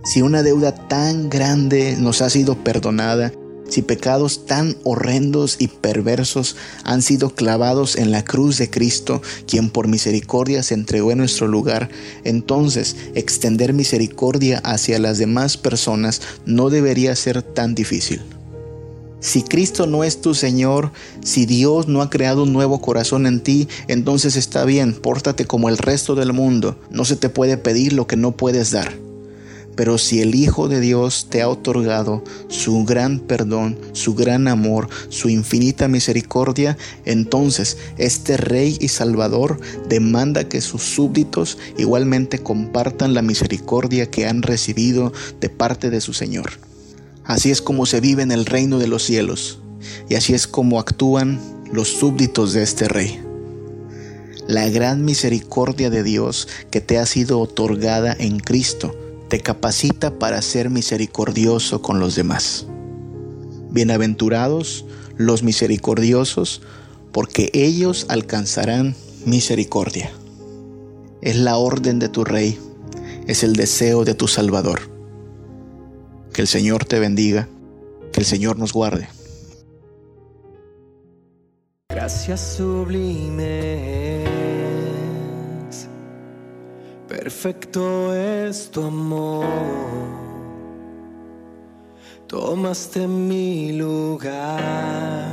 [0.03, 3.33] Si una deuda tan grande nos ha sido perdonada,
[3.69, 9.71] si pecados tan horrendos y perversos han sido clavados en la cruz de Cristo, quien
[9.71, 11.91] por misericordia se entregó en nuestro lugar,
[12.25, 18.21] entonces extender misericordia hacia las demás personas no debería ser tan difícil.
[19.21, 20.93] Si Cristo no es tu Señor,
[21.23, 25.69] si Dios no ha creado un nuevo corazón en ti, entonces está bien, pórtate como
[25.69, 26.79] el resto del mundo.
[26.91, 28.95] No se te puede pedir lo que no puedes dar.
[29.77, 34.89] Pero si el Hijo de Dios te ha otorgado su gran perdón, su gran amor,
[35.11, 43.23] su infinita misericordia, entonces este Rey y Salvador demanda que sus súbditos igualmente compartan la
[43.23, 46.70] misericordia que han recibido de parte de su Señor.
[47.31, 49.61] Así es como se vive en el reino de los cielos,
[50.09, 51.41] y así es como actúan
[51.73, 53.21] los súbditos de este rey.
[54.49, 58.97] La gran misericordia de Dios que te ha sido otorgada en Cristo
[59.29, 62.67] te capacita para ser misericordioso con los demás.
[63.71, 64.85] Bienaventurados
[65.17, 66.63] los misericordiosos,
[67.13, 70.11] porque ellos alcanzarán misericordia.
[71.23, 72.59] Es la orden de tu Rey,
[73.29, 74.90] es el deseo de tu Salvador.
[76.41, 77.49] Que el Señor te bendiga,
[78.15, 79.11] que el Señor nos guarde.
[81.91, 84.27] Gracias sublimes,
[87.07, 89.45] perfecto es tu amor.
[92.27, 95.29] Tomaste mi lugar,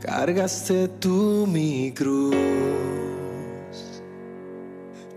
[0.00, 2.34] cargaste tú mi cruz.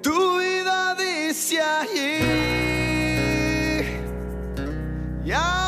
[0.04, 2.31] Tu vida dice allí.
[5.24, 5.61] Y